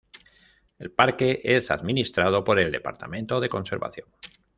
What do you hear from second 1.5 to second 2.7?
administrado por